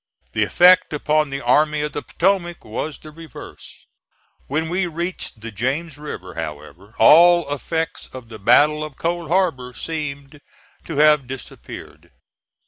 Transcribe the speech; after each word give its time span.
The 0.31 0.43
effect 0.43 0.93
upon 0.93 1.29
the 1.29 1.41
Army 1.45 1.81
of 1.81 1.91
the 1.93 2.01
Potomac 2.01 2.65
was 2.65 2.97
the 2.97 3.11
reverse. 3.11 3.85
When 4.47 4.67
we 4.67 4.87
reached 4.87 5.41
the 5.41 5.51
James 5.51 5.95
River, 5.99 6.33
however, 6.33 6.95
all 6.97 7.47
effects 7.53 8.07
of 8.11 8.27
the 8.29 8.39
battle 8.39 8.83
of 8.83 8.97
Cold 8.97 9.27
Harbor 9.29 9.75
seemed 9.75 10.41
to 10.85 10.97
have 10.97 11.27
disappeared. 11.27 12.09